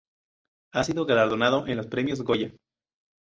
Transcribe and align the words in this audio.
Ha 0.73 0.83
sido 0.83 1.05
galardonado 1.05 1.67
en 1.67 1.77
los 1.77 1.85
Premios 1.85 2.23
Goya. 2.23 2.51